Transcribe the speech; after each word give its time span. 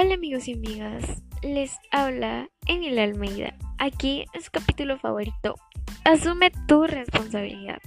Hola 0.00 0.14
amigos 0.14 0.46
y 0.46 0.52
amigas, 0.52 1.24
les 1.42 1.76
habla 1.90 2.48
Emil 2.68 3.00
Almeida. 3.00 3.56
Aquí 3.78 4.26
en 4.32 4.42
su 4.42 4.52
capítulo 4.52 4.96
favorito, 4.96 5.56
Asume 6.04 6.52
tu 6.68 6.84
responsabilidad. 6.84 7.80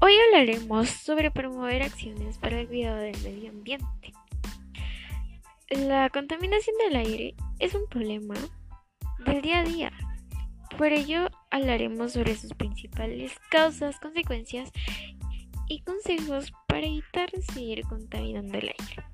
Hoy 0.00 0.12
hablaremos 0.28 0.88
sobre 0.88 1.32
promover 1.32 1.82
acciones 1.82 2.38
para 2.38 2.60
el 2.60 2.68
cuidado 2.68 2.98
del 2.98 3.20
medio 3.24 3.50
ambiente. 3.50 4.12
La 5.68 6.10
contaminación 6.10 6.76
del 6.78 6.94
aire 6.94 7.34
es 7.58 7.74
un 7.74 7.88
problema 7.88 8.36
del 9.26 9.42
día 9.42 9.58
a 9.58 9.64
día. 9.64 9.92
Por 10.78 10.92
ello 10.92 11.28
hablaremos 11.50 12.12
sobre 12.12 12.36
sus 12.36 12.54
principales 12.54 13.32
causas, 13.50 13.98
consecuencias 13.98 14.70
y 15.70 15.80
consejos 15.82 16.52
para 16.66 16.86
evitar 16.86 17.30
seguir 17.52 17.84
contaminando 17.84 18.58
el 18.58 18.74
aire. 18.78 19.04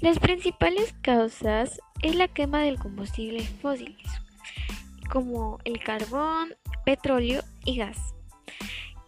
Las 0.00 0.18
principales 0.18 0.94
causas 1.00 1.80
es 2.02 2.14
la 2.14 2.28
quema 2.28 2.60
del 2.60 2.78
combustible 2.78 3.42
fósiles, 3.42 4.06
como 5.10 5.58
el 5.64 5.82
carbón, 5.82 6.54
petróleo 6.84 7.42
y 7.64 7.78
gas, 7.78 8.14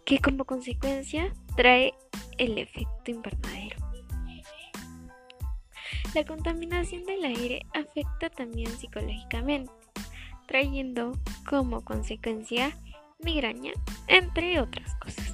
que 0.07 0.19
como 0.19 0.47
consecuencia 0.47 1.35
trae 1.55 1.93
el 2.39 2.57
efecto 2.57 3.11
invernadero. 3.11 3.77
La 6.15 6.25
contaminación 6.25 7.05
del 7.05 7.25
aire 7.25 7.67
afecta 7.75 8.31
también 8.31 8.71
psicológicamente, 8.71 9.71
trayendo 10.47 11.13
como 11.49 11.85
consecuencia 11.85 12.77
migraña, 13.23 13.73
entre 14.09 14.61
otras 14.61 14.95
cosas. 14.97 15.30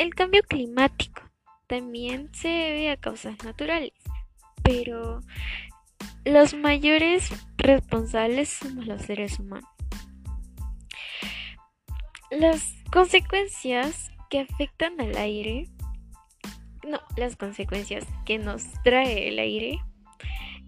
El 0.00 0.14
cambio 0.14 0.42
climático 0.42 1.20
también 1.66 2.30
se 2.32 2.48
debe 2.48 2.90
a 2.90 2.96
causas 2.96 3.36
naturales, 3.44 3.92
pero 4.62 5.20
los 6.24 6.54
mayores 6.54 7.30
responsables 7.58 8.48
somos 8.48 8.86
los 8.86 9.02
seres 9.02 9.38
humanos. 9.38 9.68
Las 12.30 12.76
consecuencias 12.90 14.10
que 14.30 14.40
afectan 14.40 14.98
al 15.02 15.18
aire, 15.18 15.68
no, 16.88 16.98
las 17.18 17.36
consecuencias 17.36 18.06
que 18.24 18.38
nos 18.38 18.72
trae 18.82 19.28
el 19.28 19.38
aire 19.38 19.80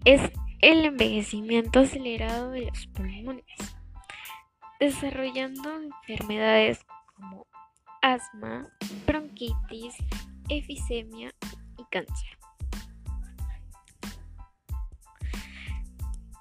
es 0.05 0.21
el 0.59 0.85
envejecimiento 0.85 1.79
acelerado 1.79 2.51
de 2.51 2.67
los 2.67 2.85
pulmones, 2.85 3.45
desarrollando 4.79 5.81
enfermedades 5.81 6.85
como 7.15 7.47
asma, 8.03 8.69
bronquitis, 9.07 9.95
efisemia 10.49 11.33
y 11.77 11.83
cáncer. 11.89 12.37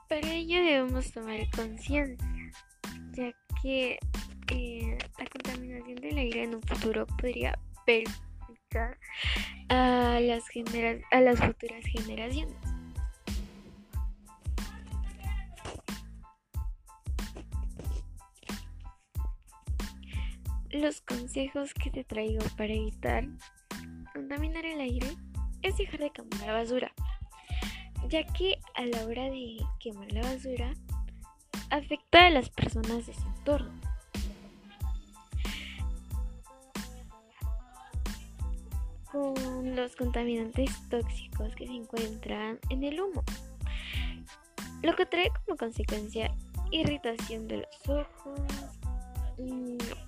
Para 0.08 0.34
ello 0.34 0.56
debemos 0.62 1.10
tomar 1.12 1.38
conciencia, 1.56 2.52
ya 3.12 3.32
que 3.62 3.98
eh, 4.50 4.98
la 5.18 5.26
contaminación 5.26 5.96
del 5.96 6.18
aire 6.18 6.42
en 6.42 6.56
un 6.56 6.62
futuro 6.62 7.06
podría 7.06 7.58
perjudicar 7.86 8.98
a 9.68 10.18
las, 10.20 10.44
a 11.12 11.20
las 11.20 11.38
futuras 11.38 11.84
generaciones. 11.86 12.71
Los 20.72 21.02
consejos 21.02 21.74
que 21.74 21.90
te 21.90 22.02
traigo 22.02 22.42
para 22.56 22.72
evitar 22.72 23.28
contaminar 24.14 24.64
el 24.64 24.80
aire 24.80 25.06
es 25.60 25.76
dejar 25.76 26.00
de 26.00 26.10
quemar 26.10 26.46
la 26.46 26.54
basura, 26.54 26.90
ya 28.08 28.24
que 28.24 28.58
a 28.74 28.86
la 28.86 29.04
hora 29.04 29.24
de 29.24 29.58
quemar 29.78 30.10
la 30.12 30.22
basura 30.22 30.72
afecta 31.68 32.26
a 32.26 32.30
las 32.30 32.48
personas 32.48 33.06
de 33.06 33.12
su 33.12 33.26
entorno. 33.36 33.80
con 39.10 39.76
los 39.76 39.94
contaminantes 39.94 40.70
tóxicos 40.88 41.54
que 41.54 41.66
se 41.66 41.74
encuentran 41.74 42.58
en 42.70 42.82
el 42.82 42.98
humo, 42.98 43.22
lo 44.82 44.96
que 44.96 45.04
trae 45.04 45.30
como 45.44 45.58
consecuencia 45.58 46.34
irritación 46.70 47.46
de 47.46 47.58
los 47.58 47.88
ojos, 47.90 48.40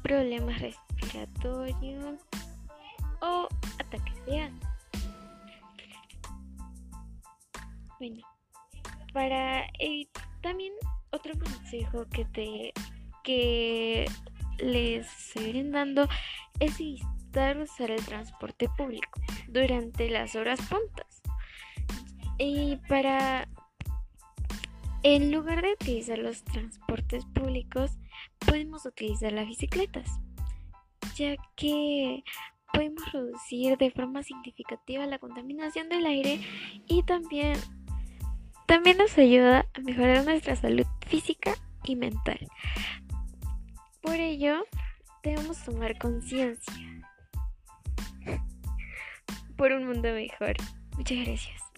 problemas 0.03 0.61
respiratorios 0.61 2.21
o 3.21 3.49
ataques 3.79 4.27
de 4.27 4.41
asma. 4.41 4.77
Bueno, 7.99 8.27
para 9.13 9.67
también 10.43 10.73
otro 11.11 11.33
consejo 11.39 12.07
que 12.11 12.25
te 12.27 12.73
que 13.23 14.05
les 14.59 15.07
seguiré 15.07 15.65
dando 15.71 16.09
es 16.61 16.79
evitar 16.79 17.59
usar 17.59 17.91
el 17.91 18.05
transporte 18.05 18.69
público 18.77 19.21
durante 19.49 20.11
las 20.11 20.37
horas 20.37 20.61
puntas. 20.63 21.23
Y 22.39 22.77
para 22.89 23.49
en 25.05 25.31
lugar 25.31 25.63
de 25.63 25.75
utilizar 25.75 26.19
los 26.19 26.43
transportes 26.45 27.27
públicos, 27.27 27.93
podemos 28.39 28.87
utilizar 28.87 29.33
las 29.33 29.47
bicicletas, 29.47 30.09
ya 31.15 31.37
que 31.57 32.25
podemos 32.73 33.13
reducir 33.13 33.77
de 33.77 33.91
forma 33.91 34.23
significativa 34.23 35.07
la 35.07 35.19
contaminación 35.19 35.91
del 35.91 36.07
aire 36.07 36.41
y 36.89 37.03
también, 37.03 37.57
también 38.67 38.97
nos 38.97 39.17
ayuda 39.19 39.67
a 39.75 39.81
mejorar 39.81 40.25
nuestra 40.25 40.57
salud 40.57 40.87
física 41.07 41.55
y 41.85 41.97
mental. 41.97 42.39
Por 44.01 44.15
ello, 44.15 44.65
debemos 45.23 45.63
tomar 45.65 45.99
conciencia 45.99 46.75
por 49.57 49.73
un 49.73 49.87
mundo 49.87 50.13
mejor. 50.15 50.57
Muchas 50.97 51.19
gracias. 51.27 51.74